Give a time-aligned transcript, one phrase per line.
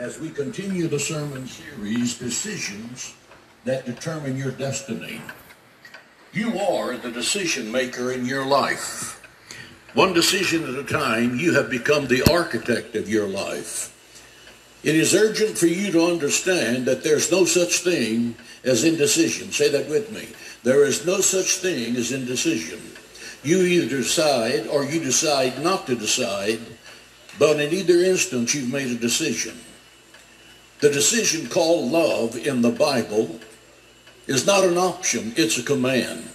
[0.00, 3.12] as we continue the sermon series, Decisions
[3.66, 5.20] That Determine Your Destiny.
[6.32, 9.20] You are the decision maker in your life.
[9.92, 13.94] One decision at a time, you have become the architect of your life.
[14.82, 19.52] It is urgent for you to understand that there's no such thing as indecision.
[19.52, 20.28] Say that with me.
[20.62, 22.80] There is no such thing as indecision.
[23.42, 26.60] You either decide or you decide not to decide,
[27.38, 29.58] but in either instance, you've made a decision.
[30.80, 33.40] The decision called love in the Bible
[34.26, 36.28] is not an option, it's a command.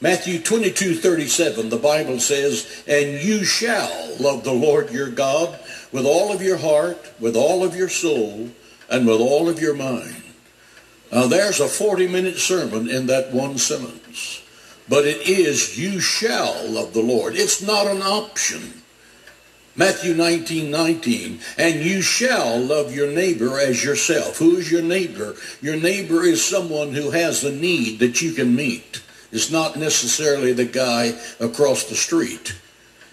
[0.00, 5.58] Matthew 22, 37, the Bible says, And you shall love the Lord your God
[5.90, 8.50] with all of your heart, with all of your soul,
[8.90, 10.22] and with all of your mind.
[11.10, 14.42] Now there's a 40 minute sermon in that one sentence.
[14.88, 17.34] But it is, you shall love the Lord.
[17.34, 18.82] It's not an option.
[19.78, 24.38] Matthew 19, 19, and you shall love your neighbor as yourself.
[24.38, 25.34] Who is your neighbor?
[25.60, 29.02] Your neighbor is someone who has a need that you can meet.
[29.32, 32.54] It's not necessarily the guy across the street.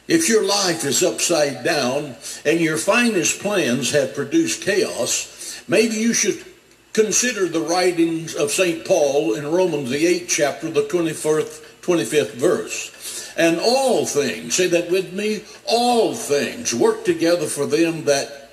[0.07, 6.13] If your life is upside down and your finest plans have produced chaos, maybe you
[6.13, 6.45] should
[6.93, 8.85] consider the writings of St.
[8.85, 13.22] Paul in Romans, the 8th chapter, the 24th, 25th verse.
[13.35, 18.51] And all things, say that with me, all things work together for them that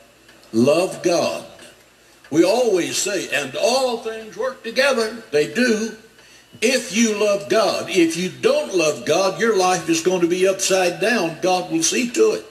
[0.52, 1.44] love God.
[2.30, 5.22] We always say, and all things work together.
[5.32, 5.96] They do.
[6.60, 7.90] If you love God.
[7.90, 11.38] If you don't love God, your life is going to be upside down.
[11.42, 12.46] God will see to it.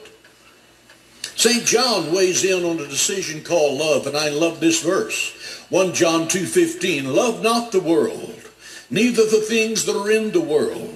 [1.36, 1.64] St.
[1.64, 5.32] John weighs in on a decision called love, and I love this verse.
[5.70, 8.34] 1 John 2.15, Love not the world,
[8.90, 10.89] neither the things that are in the world.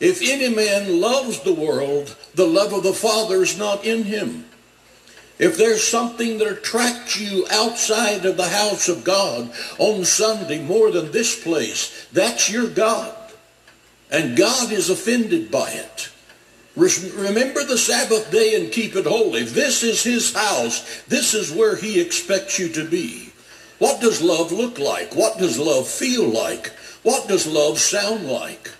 [0.00, 4.44] If any man loves the world, the love of the Father is not in him.
[5.38, 10.90] If there's something that attracts you outside of the house of God on Sunday more
[10.90, 13.14] than this place, that's your God.
[14.10, 16.10] And God is offended by it.
[16.74, 19.44] Remember the Sabbath day and keep it holy.
[19.44, 21.02] This is his house.
[21.04, 23.32] This is where he expects you to be.
[23.78, 25.14] What does love look like?
[25.14, 26.68] What does love feel like?
[27.02, 28.70] What does love sound like?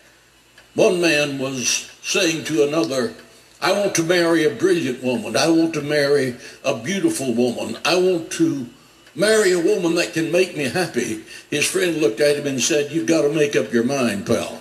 [0.77, 3.15] One man was saying to another,
[3.63, 5.35] I want to marry a brilliant woman.
[5.35, 7.79] I want to marry a beautiful woman.
[7.83, 8.69] I want to
[9.15, 11.25] marry a woman that can make me happy.
[11.51, 14.61] His friend looked at him and said, You've got to make up your mind, pal.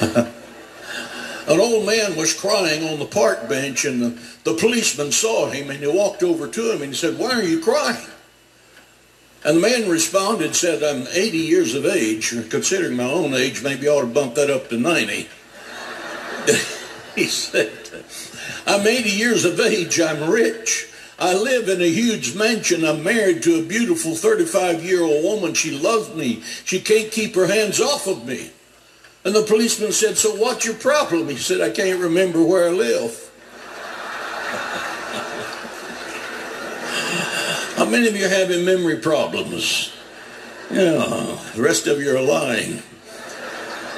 [1.46, 5.68] An old man was crying on the park bench, and the, the policeman saw him
[5.68, 8.06] and he walked over to him and he said, Why are you crying?
[9.44, 12.30] And the man responded, said, I'm 80 years of age.
[12.48, 15.28] Considering my own age, maybe I ought to bump that up to 90.
[17.14, 17.70] he said,
[18.66, 20.00] I'm 80 years of age.
[20.00, 20.88] I'm rich.
[21.18, 22.84] I live in a huge mansion.
[22.84, 25.54] I'm married to a beautiful 35 year old woman.
[25.54, 26.42] She loves me.
[26.64, 28.50] She can't keep her hands off of me.
[29.24, 31.28] And the policeman said, So what's your problem?
[31.28, 33.30] He said, I can't remember where I live.
[37.76, 39.92] How many of you are having memory problems?
[40.70, 42.80] Yeah, the rest of you are lying.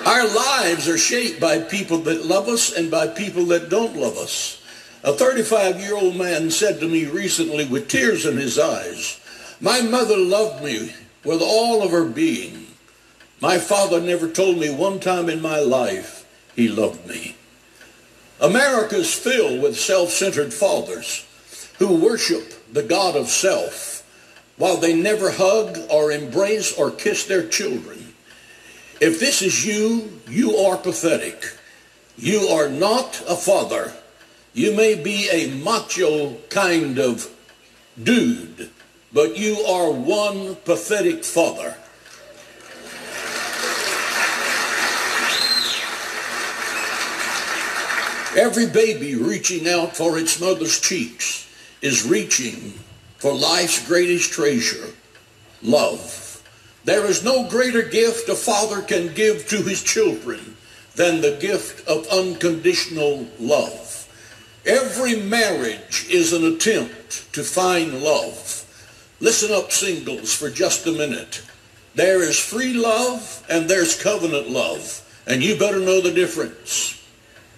[0.06, 4.16] Our lives are shaped by people that love us and by people that don't love
[4.16, 4.62] us.
[5.04, 9.20] A 35 year old man said to me recently with tears in his eyes,
[9.60, 12.68] My mother loved me with all of her being.
[13.42, 17.36] My father never told me one time in my life he loved me.
[18.40, 21.26] America is filled with self centered fathers
[21.78, 24.04] who worship the God of self,
[24.58, 28.12] while they never hug or embrace or kiss their children.
[29.00, 31.54] If this is you, you are pathetic.
[32.18, 33.94] You are not a father.
[34.52, 37.34] You may be a macho kind of
[38.02, 38.68] dude,
[39.10, 41.78] but you are one pathetic father.
[48.38, 51.45] Every baby reaching out for its mother's cheeks
[51.82, 52.74] is reaching
[53.18, 54.88] for life's greatest treasure,
[55.62, 56.42] love.
[56.84, 60.56] There is no greater gift a father can give to his children
[60.94, 64.08] than the gift of unconditional love.
[64.64, 68.64] Every marriage is an attempt to find love.
[69.20, 71.42] Listen up, singles, for just a minute.
[71.94, 77.02] There is free love and there's covenant love, and you better know the difference.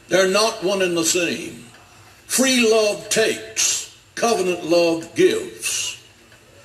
[0.08, 1.64] They're not one and the same.
[2.26, 3.87] Free love takes,
[4.18, 6.02] Covenant love gives.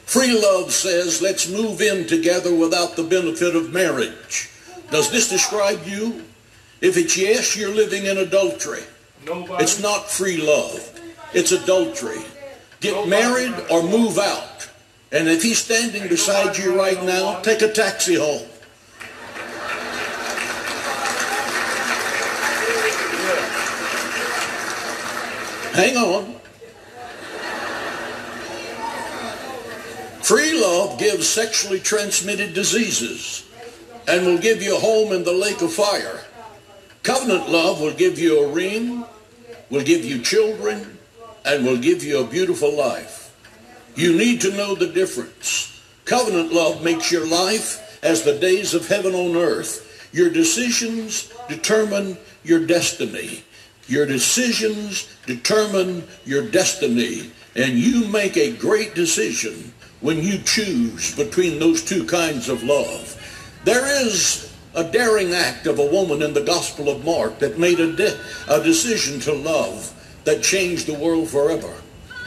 [0.06, 4.50] Free love says, let's move in together without the benefit of marriage.
[4.90, 6.24] Does this describe you?
[6.82, 8.82] If it's yes, you're living in adultery.
[9.26, 9.64] Nobody.
[9.64, 11.00] It's not free love.
[11.34, 12.22] It's adultery.
[12.82, 14.70] get married, or move out.
[15.12, 18.48] And if he's standing beside you right now, take a taxi home.
[25.74, 26.43] Hang on.
[30.24, 33.46] Free love gives sexually transmitted diseases
[34.08, 36.22] and will give you a home in the lake of fire.
[37.04, 39.04] Covenant love will give you a ring,
[39.70, 40.98] will give you children,
[41.44, 43.36] and will give you a beautiful life.
[43.96, 45.78] You need to know the difference.
[46.06, 50.10] Covenant love makes your life as the days of heaven on earth.
[50.14, 53.44] Your decisions determine your destiny.
[53.88, 57.30] Your decisions determine your destiny.
[57.58, 59.74] And you make a great decision
[60.04, 63.18] when you choose between those two kinds of love.
[63.64, 67.80] There is a daring act of a woman in the Gospel of Mark that made
[67.80, 68.20] a, de-
[68.50, 69.92] a decision to love
[70.26, 71.74] that changed the world forever.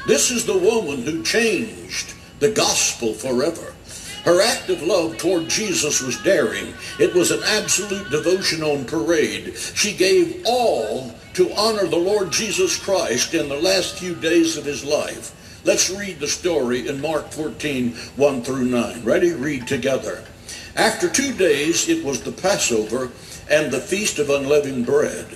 [0.07, 3.75] This is the woman who changed the gospel forever.
[4.25, 6.75] Her act of love toward Jesus was daring.
[6.99, 9.57] It was an absolute devotion on parade.
[9.57, 14.65] She gave all to honor the Lord Jesus Christ in the last few days of
[14.65, 15.36] his life.
[15.67, 19.03] Let's read the story in Mark 14, 1 through 9.
[19.03, 19.33] Ready?
[19.33, 20.23] Read together.
[20.77, 23.11] After two days it was the Passover
[23.51, 25.27] and the feast of unleavened bread.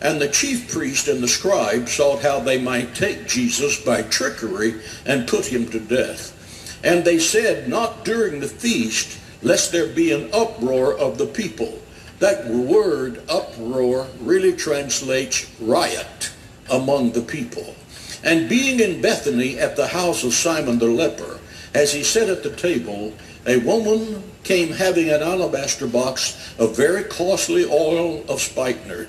[0.00, 4.80] And the chief priest and the scribe sought how they might take Jesus by trickery
[5.04, 6.80] and put him to death.
[6.84, 11.82] And they said, Not during the feast, lest there be an uproar of the people.
[12.20, 16.30] That word uproar really translates riot
[16.70, 17.74] among the people.
[18.22, 21.40] And being in Bethany at the house of Simon the leper,
[21.74, 23.12] as he sat at the table,
[23.46, 29.08] a woman came having an alabaster box of very costly oil of spikenard,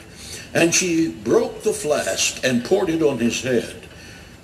[0.53, 3.75] and she broke the flask and poured it on his head.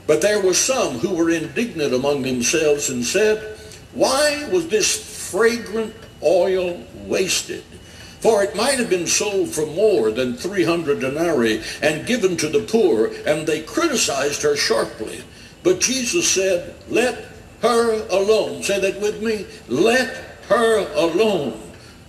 [0.06, 3.57] But there were some who were indignant among themselves and said,
[3.94, 5.94] Why was this fragrant
[6.24, 7.63] oil wasted?
[8.19, 12.63] For it might have been sold for more than 300 denarii and given to the
[12.63, 15.24] poor, and they criticized her sharply.
[15.63, 17.25] But Jesus said, Let
[17.62, 18.63] her alone.
[18.63, 19.45] Say that with me.
[19.68, 20.07] Let
[20.48, 21.62] her alone.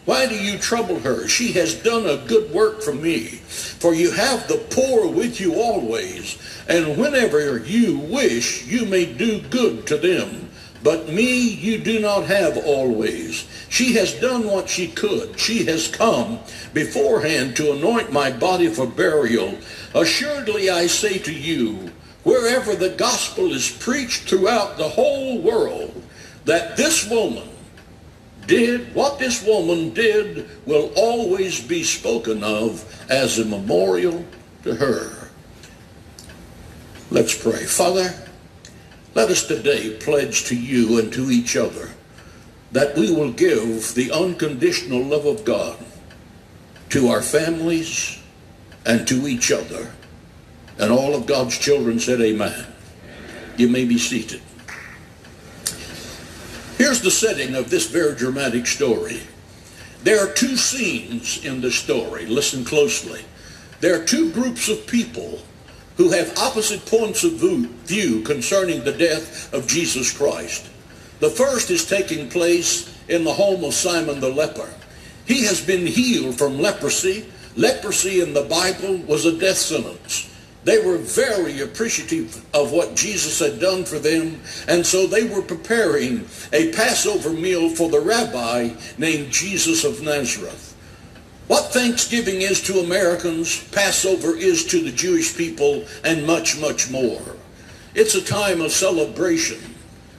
[0.04, 1.28] Why do you trouble her?
[1.28, 3.26] She has done a good work for me.
[3.26, 6.36] For you have the poor with you always,
[6.68, 10.49] and whenever you wish, you may do good to them.
[10.82, 13.46] But me you do not have always.
[13.68, 15.38] She has done what she could.
[15.38, 16.38] She has come
[16.72, 19.58] beforehand to anoint my body for burial.
[19.94, 21.90] Assuredly I say to you,
[22.22, 26.02] wherever the gospel is preached throughout the whole world,
[26.46, 27.48] that this woman
[28.46, 34.24] did, what this woman did will always be spoken of as a memorial
[34.64, 35.28] to her.
[37.10, 37.64] Let's pray.
[37.64, 38.14] Father,
[39.14, 41.90] let us today pledge to you and to each other
[42.72, 45.76] that we will give the unconditional love of God
[46.90, 48.20] to our families
[48.86, 49.92] and to each other.
[50.78, 52.66] And all of God's children said amen.
[53.56, 54.40] You may be seated.
[56.78, 59.20] Here's the setting of this very dramatic story.
[60.02, 62.24] There are two scenes in the story.
[62.24, 63.22] Listen closely.
[63.80, 65.40] There are two groups of people
[66.00, 70.66] who have opposite points of view concerning the death of Jesus Christ.
[71.18, 74.70] The first is taking place in the home of Simon the leper.
[75.26, 77.26] He has been healed from leprosy.
[77.54, 80.34] Leprosy in the Bible was a death sentence.
[80.64, 85.42] They were very appreciative of what Jesus had done for them, and so they were
[85.42, 90.69] preparing a Passover meal for the rabbi named Jesus of Nazareth.
[91.50, 97.20] What Thanksgiving is to Americans, Passover is to the Jewish people, and much, much more.
[97.92, 99.58] It's a time of celebration.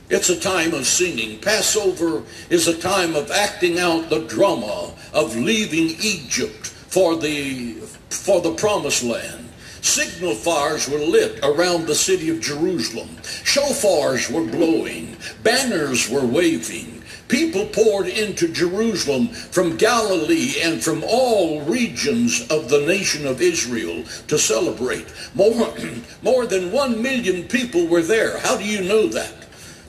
[0.09, 1.39] It's a time of singing.
[1.39, 7.75] Passover is a time of acting out the drama of leaving Egypt for the,
[8.09, 9.47] for the promised land.
[9.79, 13.07] Signal fires were lit around the city of Jerusalem.
[13.21, 15.15] Shofars were blowing.
[15.43, 17.00] Banners were waving.
[17.31, 24.03] People poured into Jerusalem from Galilee and from all regions of the nation of Israel
[24.27, 25.07] to celebrate.
[25.33, 25.73] More,
[26.21, 28.37] more than one million people were there.
[28.39, 29.33] How do you know that?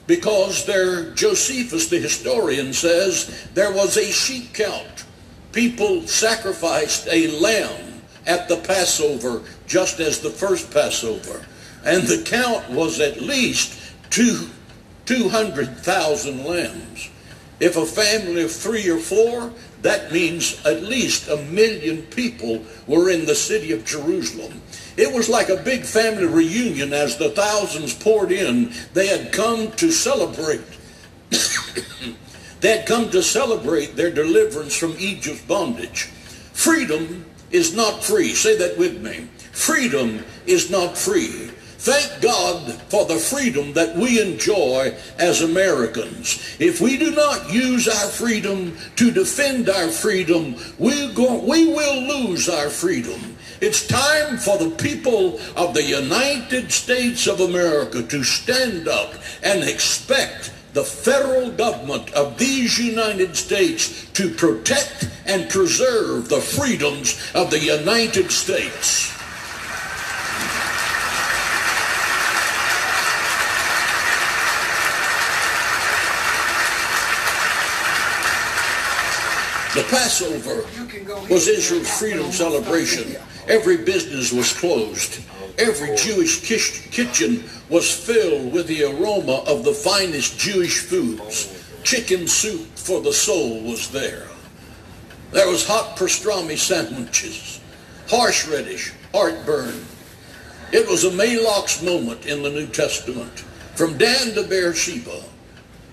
[0.07, 5.05] because there, Josephus the historian says there was a sheep count.
[5.51, 11.45] People sacrificed a lamb at the Passover just as the first Passover.
[11.85, 14.49] And the count was at least two,
[15.05, 17.09] 200,000 lambs.
[17.63, 19.53] If a family of three or four,
[19.83, 24.61] that means at least a million people were in the city of Jerusalem.
[24.97, 28.73] It was like a big family reunion as the thousands poured in.
[28.93, 30.59] They had come to celebrate.
[32.59, 36.09] they had come to celebrate their deliverance from Egypt's bondage.
[36.51, 38.33] Freedom is not free.
[38.33, 39.29] Say that with me.
[39.53, 41.49] Freedom is not free.
[41.83, 46.55] Thank God for the freedom that we enjoy as Americans.
[46.57, 52.03] If we do not use our freedom to defend our freedom, we, go, we will
[52.03, 53.35] lose our freedom.
[53.59, 59.65] It's time for the people of the United States of America to stand up and
[59.65, 67.51] expect the federal government of these United States to protect and preserve the freedoms of
[67.51, 69.12] the United States.
[79.73, 80.67] The Passover
[81.33, 83.15] was Israel's freedom celebration.
[83.47, 85.19] Every business was closed.
[85.57, 91.49] Every Jewish kitchen was filled with the aroma of the finest Jewish foods.
[91.81, 94.27] Chicken soup for the soul was there.
[95.31, 97.59] There was hot pastrami sandwiches,
[98.07, 99.83] horseradish, heartburn.
[100.71, 103.39] It was a Maalox moment in the New Testament.
[103.73, 105.23] From Dan to Beersheba,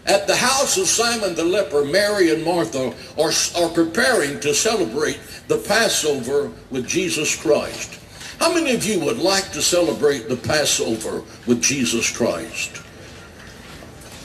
[0.07, 5.21] at the house of Simon the leper, Mary and Martha are, are preparing to celebrate
[5.49, 8.01] the Passover with Jesus Christ.
[8.39, 12.83] How many of you would like to celebrate the Passover with Jesus Christ?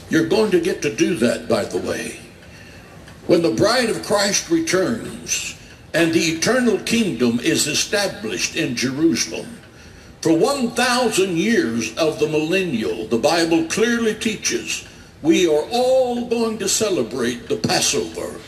[0.08, 2.20] You're going to get to do that, by the way.
[3.26, 5.56] When the bride of Christ returns
[5.92, 9.58] and the eternal kingdom is established in Jerusalem,
[10.22, 14.86] for 1,000 years of the millennial, the Bible clearly teaches
[15.26, 18.38] we are all going to celebrate the Passover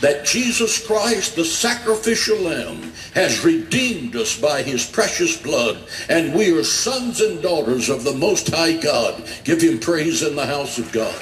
[0.00, 6.52] that Jesus Christ, the sacrificial lamb, has redeemed us by his precious blood, and we
[6.58, 9.22] are sons and daughters of the Most High God.
[9.44, 11.14] Give him praise in the house of God.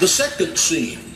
[0.00, 1.13] The second scene.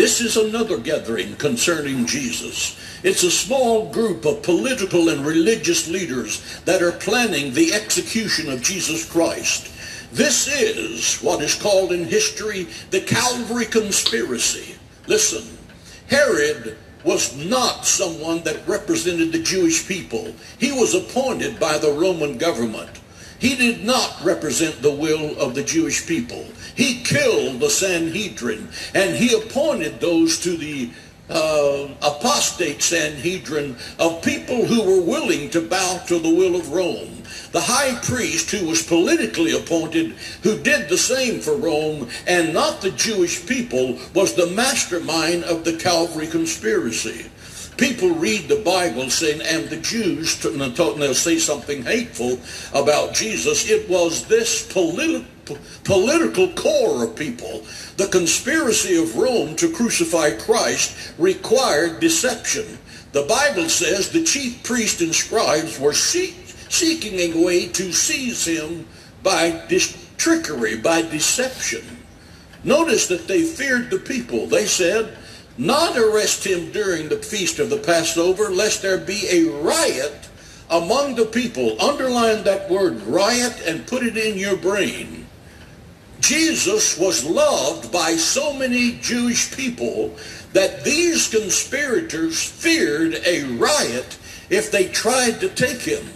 [0.00, 2.74] This is another gathering concerning Jesus.
[3.02, 8.62] It's a small group of political and religious leaders that are planning the execution of
[8.62, 9.70] Jesus Christ.
[10.10, 14.74] This is what is called in history the Calvary conspiracy.
[15.06, 15.58] Listen,
[16.08, 20.32] Herod was not someone that represented the Jewish people.
[20.58, 22.99] He was appointed by the Roman government.
[23.40, 26.44] He did not represent the will of the Jewish people.
[26.74, 30.90] He killed the Sanhedrin and he appointed those to the
[31.30, 37.22] uh, apostate Sanhedrin of people who were willing to bow to the will of Rome.
[37.52, 42.80] The high priest who was politically appointed, who did the same for Rome and not
[42.80, 47.29] the Jewish people, was the mastermind of the Calvary conspiracy.
[47.80, 52.38] People read the Bible saying, and the Jews, and they'll say something hateful
[52.74, 53.70] about Jesus.
[53.70, 55.26] It was this political
[55.82, 57.64] political core of people.
[57.96, 62.78] The conspiracy of Rome to crucify Christ required deception.
[63.12, 66.36] The Bible says the chief priests and scribes were seek,
[66.68, 68.86] seeking a way to seize him
[69.22, 69.66] by
[70.18, 71.82] trickery, by deception.
[72.62, 74.46] Notice that they feared the people.
[74.46, 75.16] They said,
[75.60, 80.30] not arrest him during the feast of the Passover, lest there be a riot
[80.70, 81.80] among the people.
[81.82, 85.26] Underline that word riot and put it in your brain.
[86.20, 90.16] Jesus was loved by so many Jewish people
[90.54, 96.08] that these conspirators feared a riot if they tried to take him.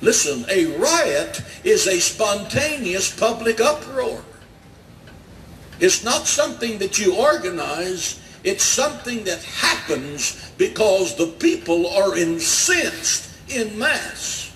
[0.00, 4.24] Listen, a riot is a spontaneous public uproar.
[5.78, 8.21] It's not something that you organize.
[8.44, 14.52] It's something that happens because the people are incensed in mass.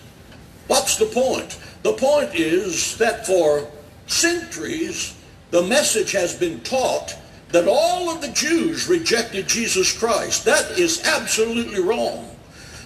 [0.66, 1.58] What's the point?
[1.82, 3.68] The point is that for
[4.06, 5.14] centuries,
[5.50, 7.16] the message has been taught
[7.50, 10.44] that all of the Jews rejected Jesus Christ.
[10.44, 12.36] That is absolutely wrong.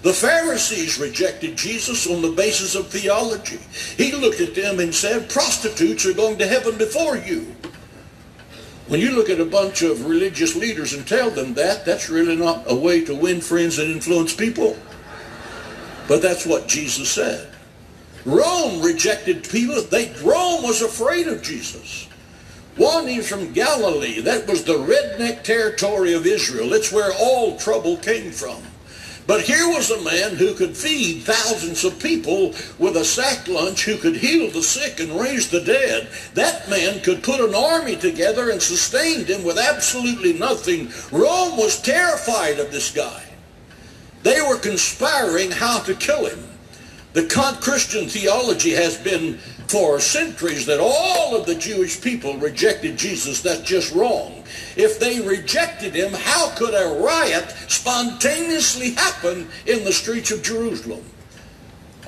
[0.03, 3.59] The Pharisees rejected Jesus on the basis of theology.
[3.97, 7.55] He looked at them and said, prostitutes are going to heaven before you.
[8.91, 12.35] When you look at a bunch of religious leaders and tell them that, that's really
[12.35, 14.77] not a way to win friends and influence people.
[16.09, 17.49] But that's what Jesus said.
[18.25, 19.81] Rome rejected people.
[19.83, 22.09] They, Rome was afraid of Jesus.
[22.79, 24.21] One, he's from Galilee.
[24.23, 26.73] That was the redneck territory of Israel.
[26.73, 28.61] It's where all trouble came from.
[29.27, 33.85] But here was a man who could feed thousands of people with a sack lunch,
[33.85, 36.09] who could heal the sick and raise the dead.
[36.35, 40.91] That man could put an army together and sustain them with absolutely nothing.
[41.13, 43.23] Rome was terrified of this guy.
[44.23, 46.47] They were conspiring how to kill him.
[47.13, 47.27] The
[47.61, 49.39] Christian theology has been
[49.71, 53.41] for centuries that all of the Jewish people rejected Jesus.
[53.41, 54.43] That's just wrong.
[54.77, 61.05] If they rejected him, how could a riot spontaneously happen in the streets of Jerusalem?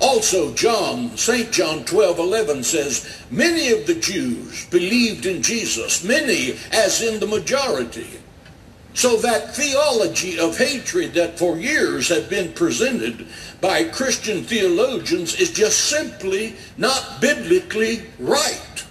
[0.00, 1.52] Also, John, St.
[1.52, 7.26] John 12, 11 says, Many of the Jews believed in Jesus, many as in the
[7.28, 8.21] majority.
[8.94, 13.26] So that theology of hatred that for years had been presented
[13.60, 18.84] by Christian theologians is just simply not biblically right.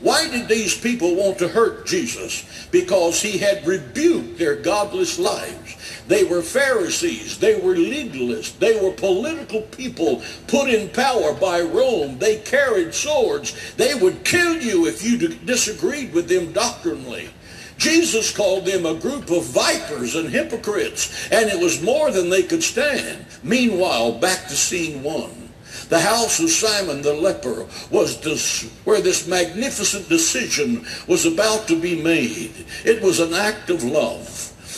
[0.00, 2.44] Why did these people want to hurt Jesus?
[2.70, 5.76] Because he had rebuked their godless lives.
[6.06, 7.38] They were Pharisees.
[7.38, 8.56] They were legalists.
[8.60, 12.18] They were political people put in power by Rome.
[12.18, 13.74] They carried swords.
[13.74, 17.30] They would kill you if you disagreed with them doctrinally.
[17.78, 22.42] Jesus called them a group of vipers and hypocrites, and it was more than they
[22.42, 23.24] could stand.
[23.42, 25.48] Meanwhile, back to scene one.
[25.88, 31.80] The house of Simon the leper was this, where this magnificent decision was about to
[31.80, 32.66] be made.
[32.84, 34.28] It was an act of love.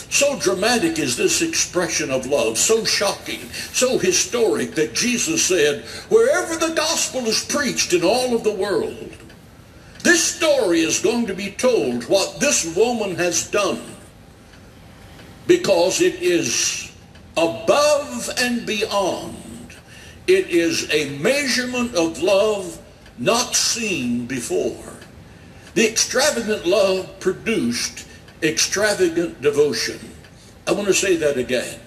[0.09, 3.39] So dramatic is this expression of love, so shocking,
[3.73, 9.17] so historic that Jesus said, wherever the gospel is preached in all of the world,
[10.03, 13.81] this story is going to be told what this woman has done
[15.47, 16.91] because it is
[17.37, 19.35] above and beyond.
[20.27, 22.79] It is a measurement of love
[23.17, 24.93] not seen before.
[25.73, 28.07] The extravagant love produced
[28.41, 29.99] extravagant devotion.
[30.67, 31.79] I want to say that again.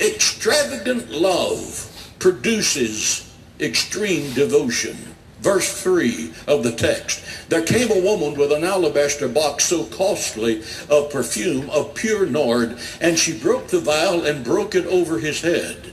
[0.00, 4.96] Extravagant love produces extreme devotion.
[5.42, 7.20] Verse 3 of the text.
[7.48, 12.78] There came a woman with an alabaster box so costly of perfume of pure nard,
[13.00, 15.92] and she broke the vial and broke it over his head.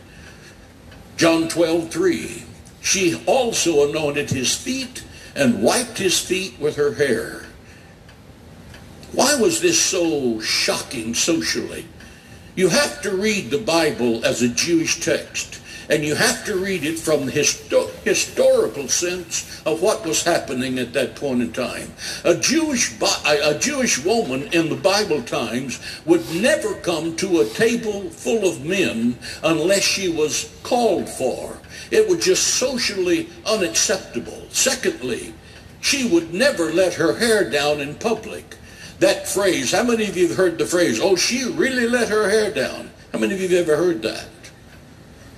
[1.18, 2.44] John 12, 3.
[2.82, 5.04] She also anointed his feet
[5.36, 7.46] and wiped his feet with her hair.
[9.14, 11.88] Why was this so shocking socially?
[12.56, 15.59] You have to read the Bible as a Jewish text
[15.90, 20.78] and you have to read it from the histo- historical sense of what was happening
[20.78, 21.92] at that point in time.
[22.24, 22.94] A Jewish,
[23.26, 28.64] a Jewish woman in the Bible times would never come to a table full of
[28.64, 31.58] men unless she was called for.
[31.90, 34.46] It was just socially unacceptable.
[34.52, 35.34] Secondly,
[35.82, 38.58] she would never let her hair down in public.
[39.00, 42.30] That phrase, how many of you have heard the phrase, oh, she really let her
[42.30, 42.92] hair down?
[43.12, 44.28] How many of you have ever heard that?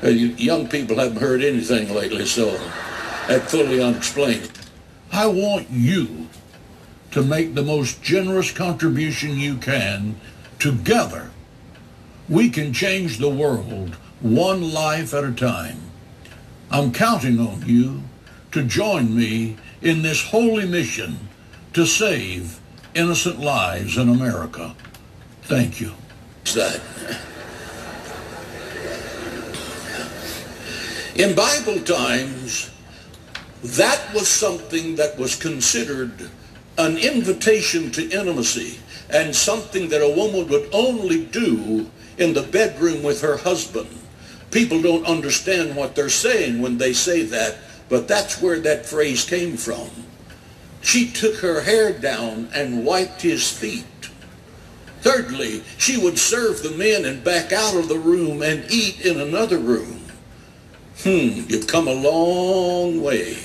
[0.03, 2.51] Uh, young people haven't heard anything lately, so
[3.27, 4.51] that's fully unexplained.
[5.11, 6.27] I want you
[7.11, 10.15] to make the most generous contribution you can.
[10.57, 11.29] Together,
[12.29, 15.81] we can change the world one life at a time.
[16.71, 18.03] I'm counting on you
[18.53, 21.27] to join me in this holy mission
[21.73, 22.59] to save
[22.93, 24.75] innocent lives in America.
[25.43, 25.93] Thank you.
[26.55, 26.81] That.
[31.21, 32.71] In Bible times,
[33.61, 36.31] that was something that was considered
[36.79, 43.03] an invitation to intimacy and something that a woman would only do in the bedroom
[43.03, 43.95] with her husband.
[44.49, 47.57] People don't understand what they're saying when they say that,
[47.87, 49.91] but that's where that phrase came from.
[50.81, 53.85] She took her hair down and wiped his feet.
[55.01, 59.21] Thirdly, she would serve the men and back out of the room and eat in
[59.21, 60.00] another room.
[61.03, 63.37] Hmm, you've come a long way.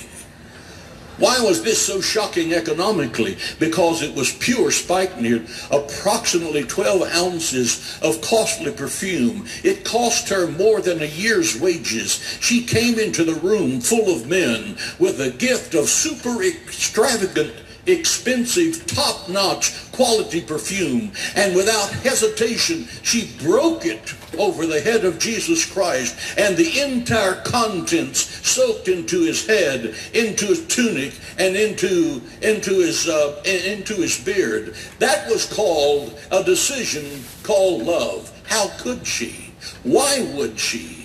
[1.17, 3.39] Why was this so shocking economically?
[3.59, 9.47] Because it was pure spikenard, approximately 12 ounces of costly perfume.
[9.65, 12.23] It cost her more than a year's wages.
[12.43, 17.55] She came into the room full of men with a gift of super extravagant
[17.87, 21.13] expensive, top-notch quality perfume.
[21.35, 26.17] And without hesitation, she broke it over the head of Jesus Christ.
[26.39, 33.09] And the entire contents soaked into his head, into his tunic, and into, into, his,
[33.09, 34.75] uh, into his beard.
[34.99, 38.33] That was called a decision called love.
[38.47, 39.53] How could she?
[39.83, 40.96] Why would she?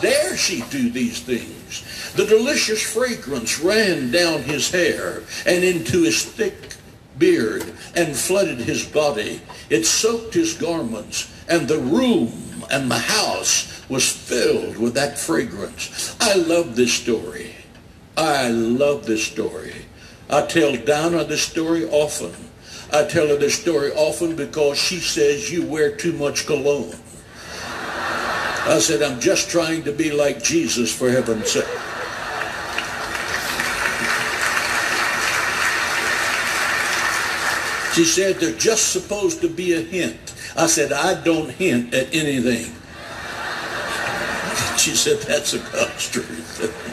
[0.00, 2.12] Dare she do these things?
[2.14, 6.74] The delicious fragrance ran down his hair and into his thick
[7.18, 9.40] beard and flooded his body.
[9.70, 12.32] It soaked his garments, and the room
[12.70, 16.16] and the house was filled with that fragrance.
[16.20, 17.54] I love this story.
[18.16, 19.74] I love this story.
[20.30, 22.34] I tell Donna this story often.
[22.92, 26.94] I tell her this story often because she says you wear too much cologne.
[28.68, 31.64] I said, I'm just trying to be like Jesus for heaven's sake.
[37.94, 40.34] She said, they're just supposed to be a hint.
[40.54, 42.74] I said, I don't hint at anything.
[44.78, 46.86] She said, that's a God's truth.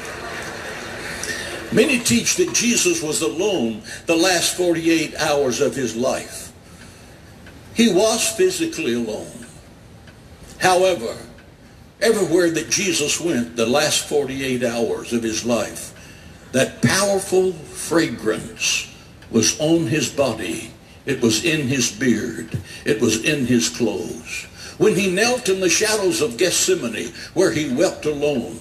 [1.71, 6.53] Many teach that Jesus was alone the last 48 hours of his life.
[7.75, 9.45] He was physically alone.
[10.57, 11.15] However,
[12.05, 15.91] everywhere that Jesus went the last 48 hours of his life,
[16.51, 18.93] that powerful fragrance
[19.31, 20.71] was on his body.
[21.07, 22.59] It was in his beard.
[22.85, 24.43] It was in his clothes.
[24.77, 28.59] When he knelt in the shadows of Gethsemane, where he wept alone,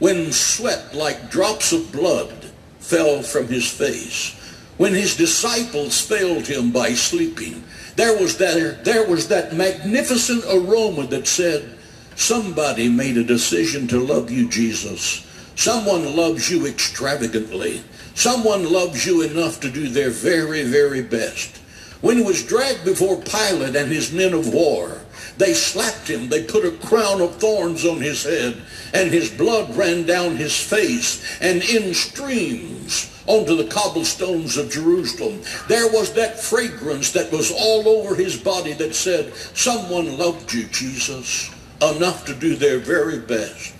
[0.00, 4.34] when sweat like drops of blood fell from his face,
[4.78, 7.62] when his disciples failed him by sleeping,
[7.94, 11.73] there was that, there was that magnificent aroma that said,
[12.16, 15.26] somebody made a decision to love you, Jesus.
[15.56, 17.82] Someone loves you extravagantly.
[18.14, 21.56] Someone loves you enough to do their very, very best.
[22.00, 25.00] When he was dragged before Pilate and his men of war,
[25.38, 26.28] they slapped him.
[26.28, 28.60] They put a crown of thorns on his head,
[28.92, 35.40] and his blood ran down his face and in streams onto the cobblestones of Jerusalem.
[35.66, 40.64] There was that fragrance that was all over his body that said, someone loved you,
[40.64, 41.50] Jesus,
[41.82, 43.72] enough to do their very best.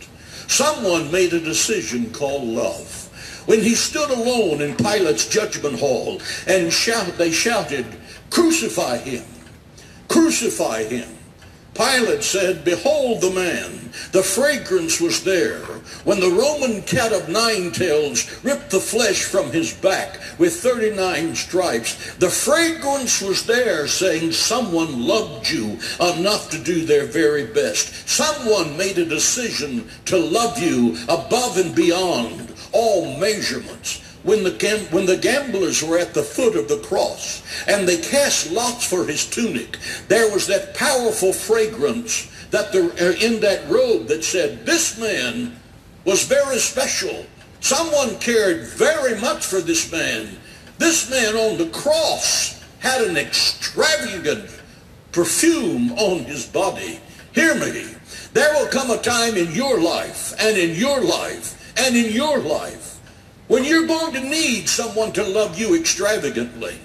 [0.48, 3.44] Someone made a decision called love.
[3.46, 7.86] When he stood alone in Pilate's judgment hall and shout, they shouted,
[8.30, 9.24] crucify him,
[10.08, 11.13] crucify him.
[11.74, 13.90] Pilate said, Behold the man.
[14.12, 15.58] The fragrance was there.
[16.04, 21.34] When the Roman cat of nine tails ripped the flesh from his back with 39
[21.34, 28.08] stripes, the fragrance was there saying someone loved you enough to do their very best.
[28.08, 35.04] Someone made a decision to love you above and beyond all measurements when the, when
[35.04, 39.28] the gamblers were at the foot of the cross and they cast lots for his
[39.28, 44.98] tunic, there was that powerful fragrance that there, uh, in that robe that said, this
[44.98, 45.54] man
[46.06, 47.26] was very special.
[47.60, 50.36] Someone cared very much for this man.
[50.78, 54.50] This man on the cross had an extravagant
[55.12, 56.98] perfume on his body.
[57.34, 57.94] Hear me.
[58.32, 62.38] There will come a time in your life and in your life and in your
[62.38, 62.93] life
[63.48, 66.78] when you're going to need someone to love you extravagantly.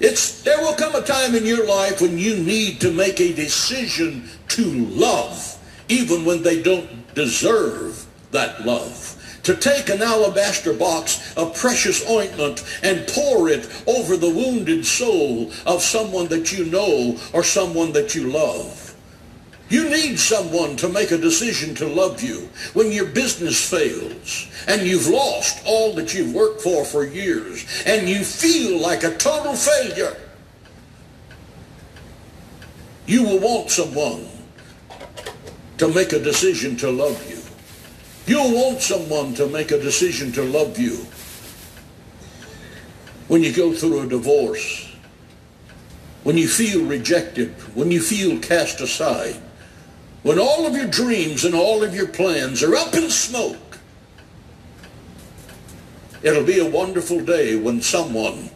[0.00, 3.34] It's, there will come a time in your life when you need to make a
[3.34, 9.14] decision to love, even when they don't deserve that love.
[9.44, 15.50] To take an alabaster box of precious ointment and pour it over the wounded soul
[15.66, 18.87] of someone that you know or someone that you love.
[19.70, 24.86] You need someone to make a decision to love you when your business fails and
[24.86, 29.54] you've lost all that you've worked for for years and you feel like a total
[29.54, 30.16] failure.
[33.06, 34.26] You will want someone
[35.76, 37.38] to make a decision to love you.
[38.26, 41.06] You'll want someone to make a decision to love you
[43.28, 44.90] when you go through a divorce,
[46.24, 49.36] when you feel rejected, when you feel cast aside
[50.22, 53.78] when all of your dreams and all of your plans are up in smoke,
[56.22, 58.50] it'll be a wonderful day when someone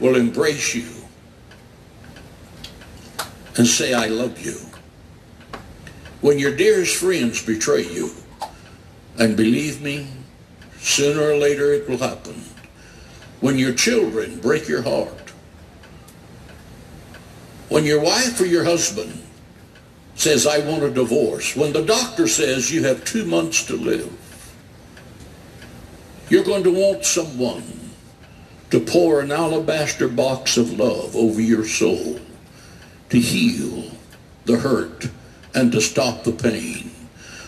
[0.00, 0.88] will embrace you
[3.56, 4.56] and say, I love you.
[6.20, 8.10] When your dearest friends betray you,
[9.18, 10.06] and believe me,
[10.78, 12.44] sooner or later it will happen.
[13.40, 15.32] When your children break your heart,
[17.68, 19.22] when your wife or your husband
[20.18, 24.12] says, I want a divorce, when the doctor says you have two months to live,
[26.28, 27.92] you're going to want someone
[28.70, 32.18] to pour an alabaster box of love over your soul
[33.10, 33.92] to heal
[34.44, 35.08] the hurt
[35.54, 36.90] and to stop the pain.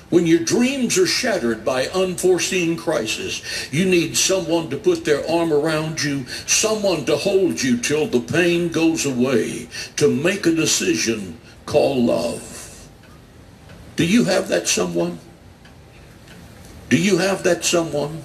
[0.09, 5.52] When your dreams are shattered by unforeseen crisis, you need someone to put their arm
[5.52, 11.38] around you, someone to hold you till the pain goes away, to make a decision
[11.66, 12.50] called love.
[13.96, 15.18] Do you have that someone?
[16.88, 18.22] Do you have that someone?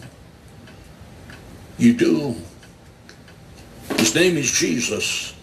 [1.78, 2.36] You do.
[3.98, 5.36] His name is Jesus.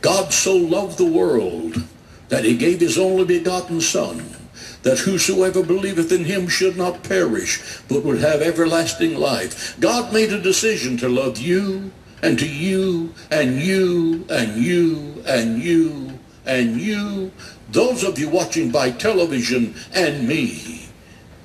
[0.00, 1.84] God so loved the world
[2.28, 4.36] that he gave his only begotten Son,
[4.82, 9.78] that whosoever believeth in him should not perish, but would have everlasting life.
[9.78, 15.62] God made a decision to love you, and to you, and you, and you, and
[15.62, 17.30] you, and you,
[17.72, 20.88] those of you watching by television and me.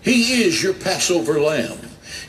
[0.02, 1.80] He is your Passover lamb.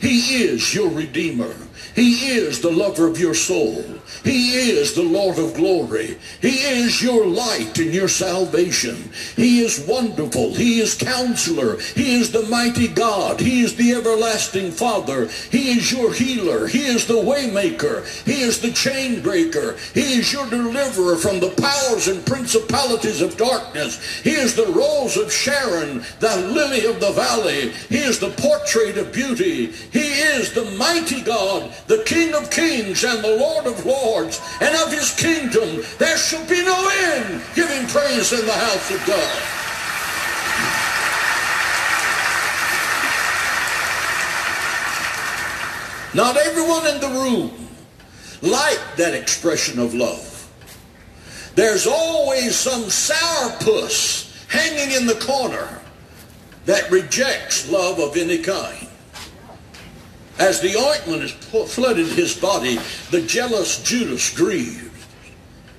[0.01, 1.55] He is your Redeemer.
[1.95, 3.83] He is the lover of your soul.
[4.23, 6.17] He is the Lord of glory.
[6.41, 9.11] He is your light and your salvation.
[9.35, 10.53] He is wonderful.
[10.53, 11.79] He is counselor.
[11.79, 13.39] He is the mighty God.
[13.39, 15.27] He is the everlasting Father.
[15.51, 16.67] He is your healer.
[16.67, 18.05] He is the waymaker.
[18.25, 19.77] He is the chain breaker.
[19.93, 24.21] He is your deliverer from the powers and principalities of darkness.
[24.21, 27.69] He is the rose of Sharon, the lily of the valley.
[27.89, 29.67] He is the portrait of beauty.
[29.91, 34.75] He is the mighty God, the King of kings and the Lord of lords, and
[34.75, 39.41] of his kingdom there shall be no end, giving praise in the house of God.
[46.13, 47.67] Not everyone in the room
[48.43, 50.47] liked that expression of love.
[51.55, 55.81] There's always some sourpuss hanging in the corner
[56.65, 58.87] that rejects love of any kind.
[60.39, 62.79] As the ointment has flooded his body,
[63.11, 64.85] the jealous Judas grieved.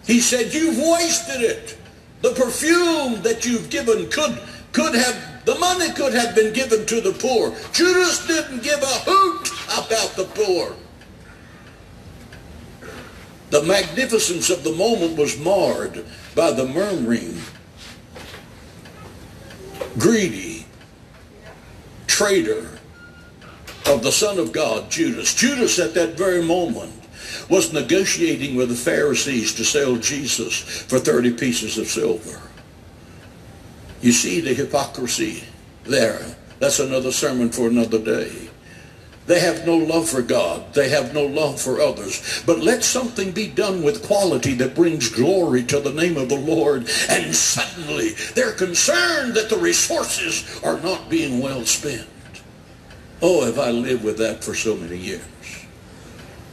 [0.07, 1.79] He said, you've wasted it.
[2.21, 4.39] The perfume that you've given could,
[4.73, 7.55] could have, the money could have been given to the poor.
[7.73, 10.77] Judas didn't give a hoot about the poor.
[13.49, 17.41] The magnificence of the moment was marred by the murmuring,
[19.99, 20.67] greedy,
[22.07, 22.80] traitor,
[23.91, 25.35] of the Son of God, Judas.
[25.35, 26.93] Judas at that very moment
[27.49, 32.41] was negotiating with the Pharisees to sell Jesus for 30 pieces of silver.
[34.01, 35.45] You see the hypocrisy
[35.85, 36.37] there.
[36.61, 38.51] That's another sermon for another day.
[39.27, 40.73] They have no love for God.
[40.75, 42.43] They have no love for others.
[42.47, 46.39] But let something be done with quality that brings glory to the name of the
[46.39, 46.89] Lord.
[47.09, 52.09] And suddenly they're concerned that the resources are not being well spent.
[53.23, 55.21] Oh, have I lived with that for so many years.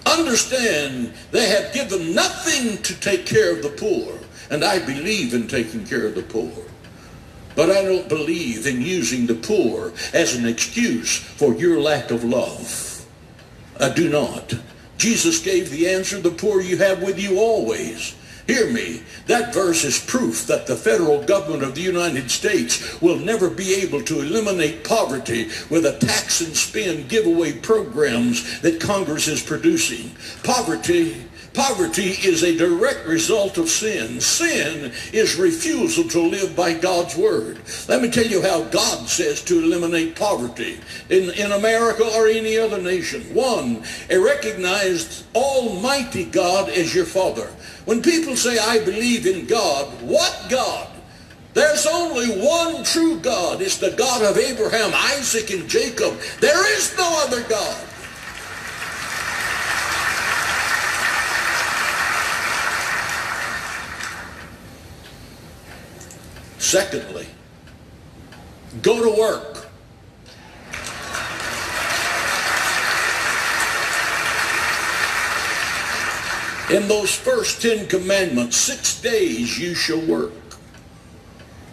[0.06, 4.18] Understand, they have given nothing to take care of the poor,
[4.50, 6.52] and I believe in taking care of the poor.
[7.56, 12.24] But I don't believe in using the poor as an excuse for your lack of
[12.24, 13.06] love.
[13.80, 14.54] I do not.
[14.98, 18.16] Jesus gave the answer, the poor you have with you always.
[18.48, 19.04] Hear me.
[19.26, 23.76] That verse is proof that the federal government of the United States will never be
[23.76, 30.12] able to eliminate poverty with a tax and spend giveaway programs that Congress is producing.
[30.44, 34.22] Poverty Poverty is a direct result of sin.
[34.22, 37.58] Sin is refusal to live by God's word.
[37.88, 40.80] Let me tell you how God says to eliminate poverty
[41.10, 43.24] in, in America or any other nation.
[43.34, 47.50] One, recognize Almighty God as your Father.
[47.88, 50.90] When people say, I believe in God, what God?
[51.54, 53.62] There's only one true God.
[53.62, 56.20] It's the God of Abraham, Isaac, and Jacob.
[56.42, 57.88] There is no other God.
[66.60, 67.28] Secondly,
[68.82, 69.57] go to work.
[76.70, 80.34] In those first Ten Commandments, six days you shall work.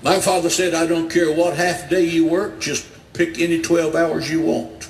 [0.04, 3.94] My father said, I don't care what half day you work, just pick any 12
[3.96, 4.88] hours you want.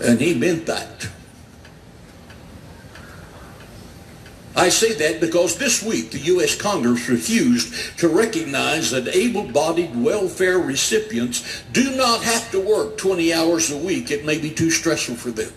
[0.00, 1.08] And he meant that.
[4.54, 6.56] I say that because this week the U.S.
[6.60, 13.70] Congress refused to recognize that able-bodied welfare recipients do not have to work 20 hours
[13.70, 14.10] a week.
[14.10, 15.52] It may be too stressful for them.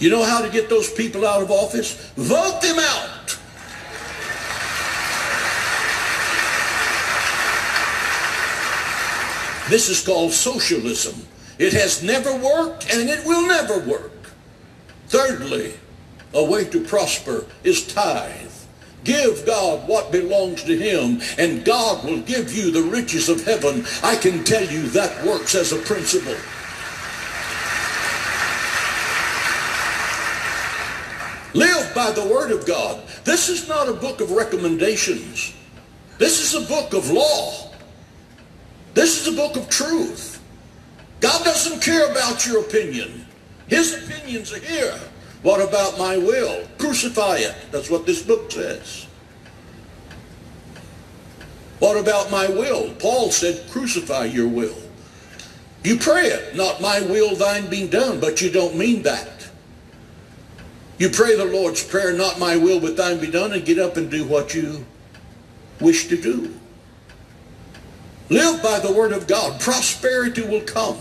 [0.00, 2.10] You know how to get those people out of office?
[2.16, 3.38] Vote them out.
[9.68, 11.26] This is called socialism.
[11.58, 14.10] It has never worked and it will never work.
[15.08, 15.74] Thirdly,
[16.32, 18.50] a way to prosper is tithe.
[19.04, 23.86] Give God what belongs to him, and God will give you the riches of heaven.
[24.02, 26.36] I can tell you that works as a principle.
[31.54, 33.06] Live by the word of God.
[33.24, 35.54] This is not a book of recommendations.
[36.18, 37.70] This is a book of law.
[38.94, 40.42] This is a book of truth.
[41.20, 43.26] God doesn't care about your opinion.
[43.68, 44.98] His opinions are here.
[45.42, 46.66] What about my will?
[46.78, 47.54] Crucify it.
[47.70, 49.06] That's what this book says.
[51.78, 52.92] What about my will?
[52.94, 54.76] Paul said, crucify your will.
[55.82, 59.39] You pray it, not my will, thine being done, but you don't mean that.
[61.00, 63.96] You pray the Lord's Prayer, not my will, but thine be done, and get up
[63.96, 64.84] and do what you
[65.80, 66.54] wish to do.
[68.28, 69.58] Live by the word of God.
[69.62, 70.98] Prosperity will come.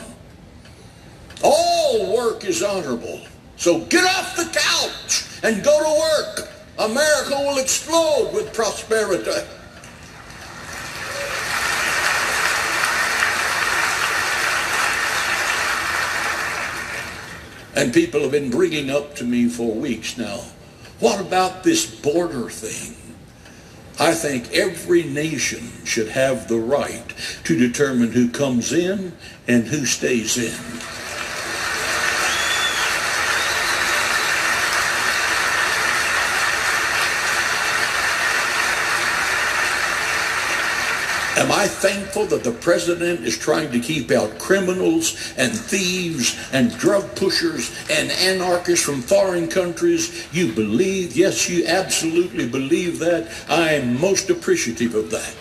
[1.44, 3.20] All work is honorable.
[3.58, 6.50] So get off the couch and go to work.
[6.80, 9.46] America will explode with prosperity.
[17.80, 20.42] And people have been bringing up to me for weeks now,
[21.00, 22.94] what about this border thing?
[23.98, 27.08] I think every nation should have the right
[27.46, 29.14] to determine who comes in
[29.48, 30.89] and who stays in.
[41.38, 46.76] Am I thankful that the president is trying to keep out criminals and thieves and
[46.78, 50.28] drug pushers and anarchists from foreign countries?
[50.34, 53.32] You believe, yes, you absolutely believe that.
[53.48, 55.34] I am most appreciative of that.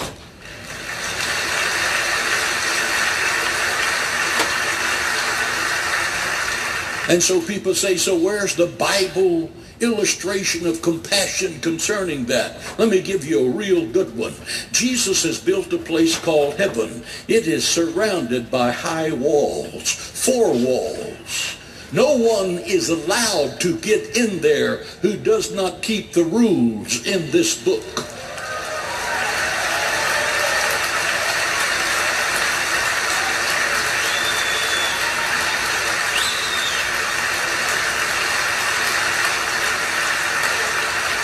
[7.09, 12.57] And so people say, so where's the Bible illustration of compassion concerning that.
[12.79, 14.35] Let me give you a real good one.
[14.73, 17.03] Jesus has built a place called heaven.
[17.29, 21.57] It is surrounded by high walls, four walls.
[21.93, 27.31] No one is allowed to get in there who does not keep the rules in
[27.31, 27.85] this book.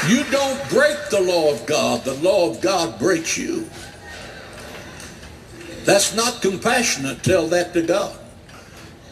[0.09, 2.05] You don't break the law of God.
[2.05, 3.69] The law of God breaks you.
[5.85, 7.23] That's not compassionate.
[7.23, 8.19] Tell that to God.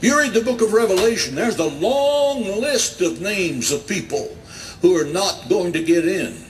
[0.00, 4.36] You read the book of Revelation, there's a long list of names of people
[4.80, 6.44] who are not going to get in.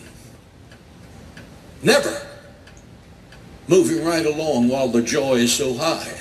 [1.83, 2.27] Never.
[3.69, 6.17] Moving right along while the joy is so high.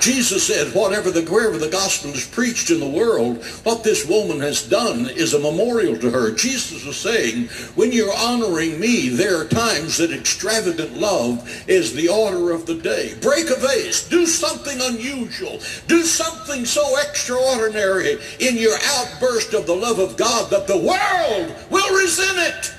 [0.00, 4.40] Jesus said, whatever the, wherever the gospel is preached in the world, what this woman
[4.40, 6.34] has done is a memorial to her.
[6.34, 12.08] Jesus was saying, when you're honoring me, there are times that extravagant love is the
[12.08, 13.14] order of the day.
[13.20, 14.08] Break a vase.
[14.08, 15.60] Do something unusual.
[15.86, 21.54] Do something so extraordinary in your outburst of the love of God that the world
[21.70, 22.74] will resent it.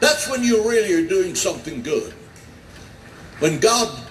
[0.00, 2.12] That's when you really are doing something good.
[3.38, 4.06] When God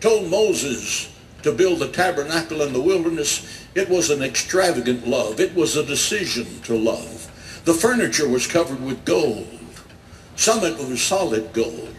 [0.00, 1.12] told Moses,
[1.46, 5.38] to build the tabernacle in the wilderness, it was an extravagant love.
[5.38, 7.30] It was a decision to love.
[7.64, 9.46] The furniture was covered with gold.
[10.34, 11.94] Some of it was solid gold.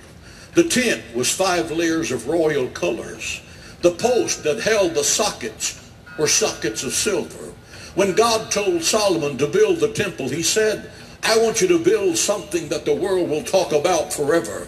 [0.53, 3.41] The tent was five layers of royal colors.
[3.81, 7.53] The post that held the sockets were sockets of silver.
[7.95, 10.91] When God told Solomon to build the temple, he said,
[11.23, 14.67] I want you to build something that the world will talk about forever.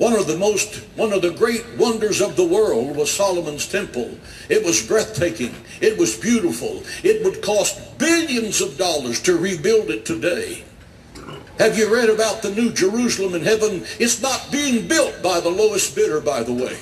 [0.00, 4.16] One of the most, one of the great wonders of the world was Solomon's temple.
[4.48, 5.54] It was breathtaking.
[5.82, 6.82] It was beautiful.
[7.04, 10.64] It would cost billions of dollars to rebuild it today.
[11.58, 13.84] Have you read about the New Jerusalem in heaven?
[13.98, 16.78] It's not being built by the lowest bidder, by the way.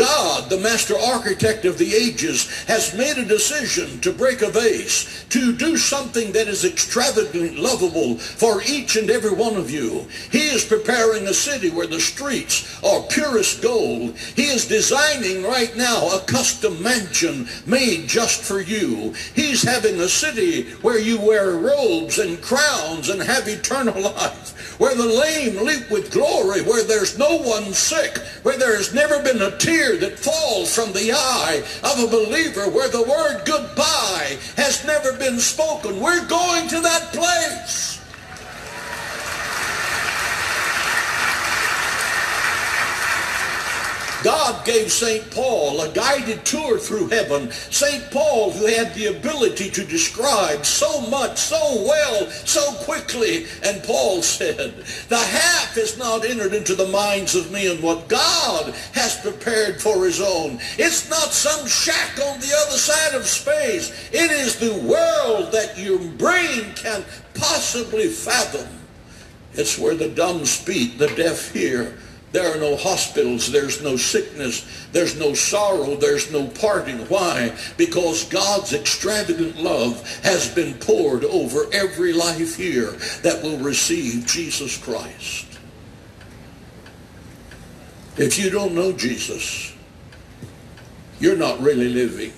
[0.00, 5.26] God, the master architect of the ages, has made a decision to break a vase,
[5.28, 10.06] to do something that is extravagantly lovable for each and every one of you.
[10.32, 14.16] He is preparing a city where the streets are purest gold.
[14.16, 19.12] He is designing right now a custom mansion made just for you.
[19.34, 24.94] He's having a city where you wear robes and crowns and have eternal life, where
[24.94, 29.42] the lame leap with glory, where there's no one sick, where there has never been
[29.42, 34.36] a tear tear that falls from the eye of a believer where the word goodbye
[34.56, 36.00] has never been spoken.
[36.00, 37.99] We're going to that place.
[44.22, 45.30] God gave St.
[45.30, 47.50] Paul a guided tour through heaven.
[47.50, 48.10] St.
[48.10, 53.46] Paul, who had the ability to describe so much, so well, so quickly.
[53.62, 54.74] And Paul said,
[55.08, 60.04] the half is not entered into the minds of men what God has prepared for
[60.04, 60.58] his own.
[60.78, 64.10] It's not some shack on the other side of space.
[64.12, 67.04] It is the world that your brain can
[67.34, 68.68] possibly fathom.
[69.54, 71.96] It's where the dumb speak, the deaf hear,
[72.32, 73.50] there are no hospitals.
[73.50, 74.86] There's no sickness.
[74.92, 75.96] There's no sorrow.
[75.96, 76.98] There's no parting.
[77.08, 77.56] Why?
[77.76, 84.78] Because God's extravagant love has been poured over every life here that will receive Jesus
[84.78, 85.46] Christ.
[88.16, 89.72] If you don't know Jesus,
[91.18, 92.32] you're not really living.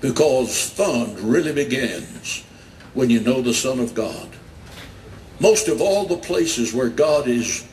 [0.00, 2.44] Because fun really begins
[2.94, 4.28] when you know the Son of God.
[5.40, 7.66] Most of all the places where God is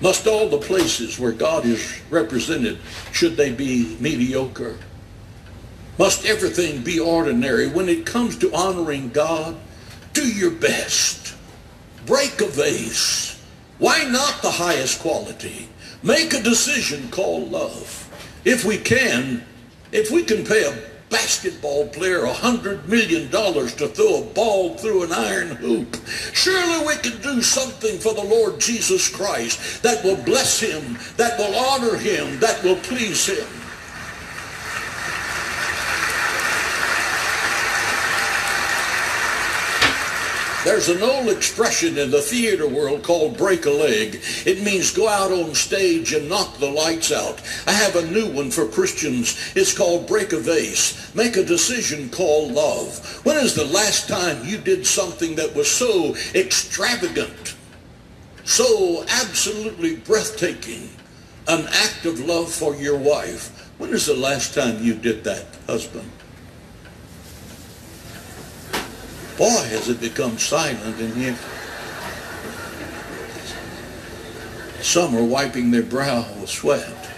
[0.00, 2.78] Must all the places where God is represented,
[3.12, 4.76] should they be mediocre?
[5.98, 7.68] Must everything be ordinary?
[7.68, 9.56] When it comes to honoring God,
[10.12, 11.34] do your best.
[12.04, 13.42] Break a vase.
[13.78, 15.68] Why not the highest quality?
[16.02, 18.02] Make a decision called love.
[18.44, 19.44] If we can,
[19.92, 24.76] if we can pay a basketball player a hundred million dollars to throw a ball
[24.76, 25.96] through an iron hoop.
[26.32, 31.38] Surely we can do something for the Lord Jesus Christ that will bless him, that
[31.38, 33.65] will honor him, that will please him.
[40.66, 44.20] There's an old expression in the theater world called break a leg.
[44.44, 47.40] It means go out on stage and knock the lights out.
[47.68, 49.52] I have a new one for Christians.
[49.54, 51.14] It's called break a vase.
[51.14, 52.98] Make a decision called love.
[53.24, 57.54] When is the last time you did something that was so extravagant,
[58.42, 60.90] so absolutely breathtaking,
[61.46, 63.70] an act of love for your wife?
[63.78, 66.10] When is the last time you did that, husband?
[69.36, 71.36] Boy, has it become silent in here.
[74.80, 77.10] Some are wiping their brow with sweat.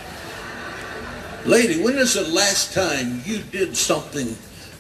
[1.45, 4.37] Lady, when is the last time you did something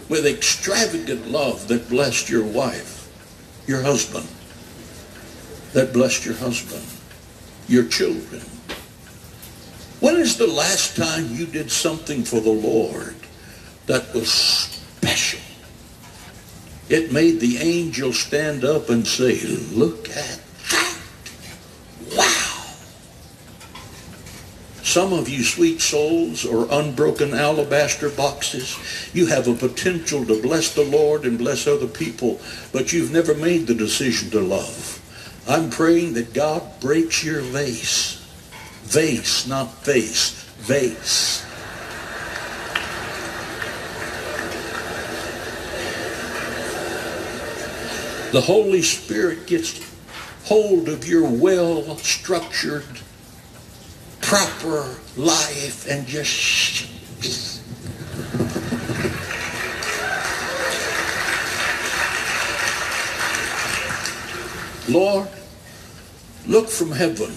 [0.09, 3.09] with extravagant love that blessed your wife,
[3.69, 4.27] your husband,
[5.75, 6.85] that blessed your husband,
[7.69, 8.43] your children?
[10.01, 13.15] When is the last time you did something for the Lord
[13.87, 15.48] that was special?
[16.89, 19.41] It made the angel stand up and say,
[19.73, 20.99] look at that.
[22.17, 22.49] Wow.
[24.83, 28.79] Some of you sweet souls or unbroken alabaster boxes,
[29.13, 32.41] you have a potential to bless the Lord and bless other people,
[32.73, 34.95] but you've never made the decision to love.
[35.47, 38.17] I'm praying that God breaks your vase.
[38.85, 40.45] Vase, not face.
[40.61, 41.48] Vase.
[48.33, 49.81] The Holy Spirit gets
[50.45, 52.85] hold of your well-structured,
[54.21, 56.87] proper life and just
[64.89, 65.29] Lord,
[66.47, 67.33] look from heaven,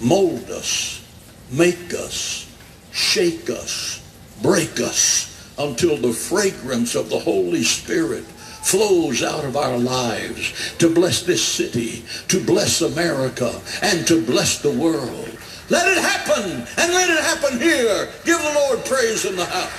[0.00, 1.04] mold us,
[1.50, 2.50] make us,
[2.92, 4.02] shake us,
[4.40, 8.24] break us until the fragrance of the Holy Spirit
[8.64, 14.60] flows out of our lives to bless this city, to bless America, and to bless
[14.60, 15.28] the world.
[15.68, 18.08] Let it happen, and let it happen here.
[18.24, 19.70] Give the Lord praise in the house.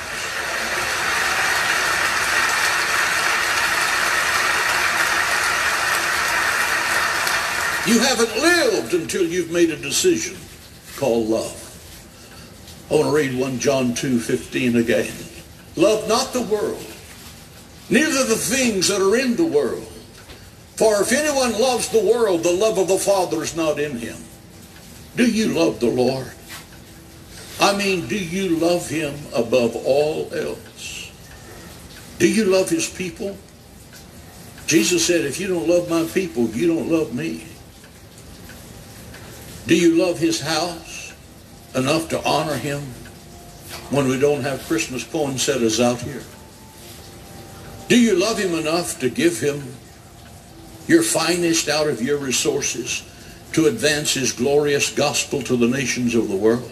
[7.88, 10.38] You haven't lived until you've made a decision
[10.98, 11.62] called love.
[12.90, 15.14] I want to read 1 John 2, 15 again.
[15.76, 16.95] Love not the world,
[17.90, 19.92] neither the things that are in the world.
[20.76, 24.18] For if anyone loves the world, the love of the Father is not in him.
[25.16, 26.32] Do you love the Lord?
[27.60, 31.12] I mean, do you love him above all else?
[32.20, 33.38] Do you love his people?
[34.68, 37.46] Jesus said, if you don't love my people, you don't love me.
[39.68, 41.14] Do you love his house
[41.74, 42.82] enough to honor him
[43.90, 46.24] when we don't have Christmas poinsettias out here?
[47.88, 49.62] Do you love him enough to give him
[50.88, 53.04] your finest out of your resources
[53.54, 56.72] to advance his glorious gospel to the nations of the world?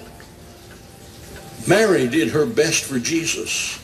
[1.67, 3.79] Mary did her best for Jesus.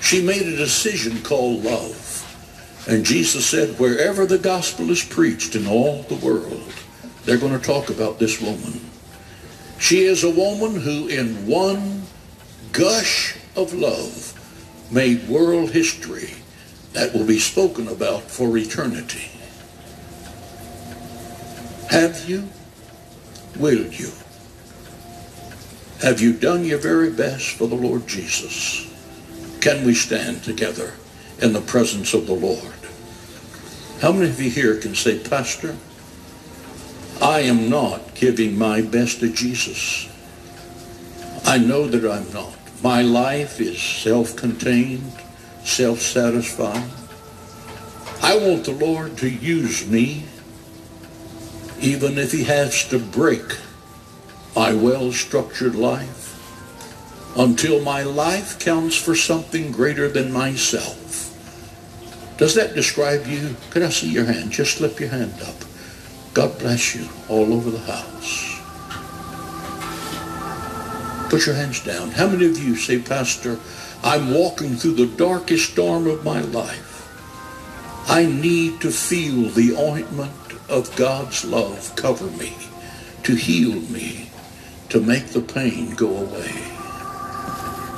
[0.00, 2.04] She made a decision called love.
[2.88, 6.72] And Jesus said, wherever the gospel is preached in all the world,
[7.24, 8.80] they're going to talk about this woman.
[9.78, 12.02] She is a woman who in one
[12.72, 14.34] gush of love
[14.90, 16.34] made world history
[16.92, 19.30] that will be spoken about for eternity.
[21.90, 22.48] Have you?
[23.56, 24.10] Will you?
[26.02, 28.86] Have you done your very best for the Lord Jesus?
[29.60, 30.94] Can we stand together
[31.42, 32.74] in the presence of the Lord?
[34.00, 35.76] How many of you here can say, Pastor,
[37.20, 40.08] I am not giving my best to Jesus.
[41.44, 42.57] I know that I'm not.
[42.82, 45.12] My life is self-contained,
[45.64, 46.90] self-satisfied.
[48.22, 50.24] I want the Lord to use me
[51.80, 53.56] even if he has to break
[54.54, 56.26] my well-structured life
[57.36, 61.06] until my life counts for something greater than myself.
[62.36, 63.56] Does that describe you?
[63.70, 64.50] Could I see your hand?
[64.50, 65.54] Just slip your hand up.
[66.34, 68.47] God bless you all over the house.
[71.30, 72.10] Put your hands down.
[72.12, 73.58] How many of you say, Pastor,
[74.02, 76.94] I'm walking through the darkest storm of my life.
[78.08, 80.32] I need to feel the ointment
[80.70, 82.56] of God's love cover me,
[83.24, 84.30] to heal me,
[84.88, 86.52] to make the pain go away.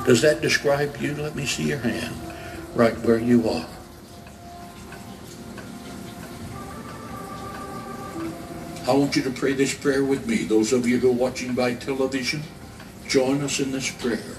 [0.05, 1.15] Does that describe you?
[1.15, 2.15] Let me see your hand
[2.75, 3.67] right where you are.
[8.87, 10.43] I want you to pray this prayer with me.
[10.43, 12.43] Those of you who are watching by television,
[13.11, 14.37] join us in this prayer.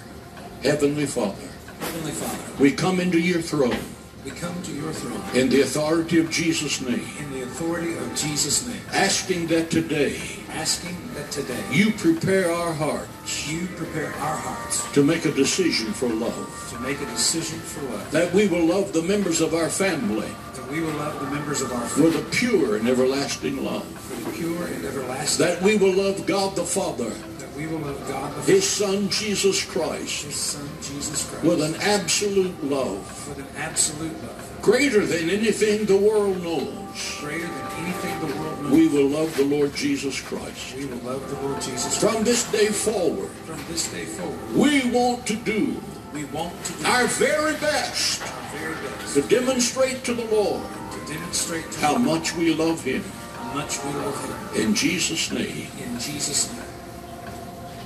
[0.63, 1.47] Heavenly Father,
[1.79, 3.77] Heavenly Father, we come into your throne
[4.25, 8.15] we come to your throne in the authority of Jesus' name, in the authority of
[8.15, 10.17] Jesus' name, asking that today
[10.53, 15.93] asking that today you prepare our hearts you prepare our hearts to make a decision
[15.93, 19.53] for love, to make a decision for love, that we will love the members of
[19.55, 22.89] our family that we will love the members of our family with a pure and
[22.89, 27.13] everlasting love, with a pure and everlasting, that we will love God the Father,
[27.57, 31.63] we will love God the Father, His Son Jesus Christ, His Son Jesus Christ, with
[31.63, 37.17] an absolute love with an absolute love, greater than anything the world knows.
[37.21, 38.73] greater than anything the world knows.
[38.73, 40.77] We will love the Lord Jesus Christ.
[40.77, 42.15] We will love the Lord Jesus Christ.
[42.15, 45.81] From this day forward, From this day forward, we want to do
[46.13, 50.63] we want to do our very best our very best to demonstrate to the Lord
[50.93, 53.03] to demonstrate to how much we love Him.
[53.35, 54.63] how much we love Him.
[54.69, 56.72] In Jesus' name, In Jesus' name.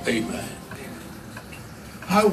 [0.09, 0.49] Amen.
[2.09, 2.25] I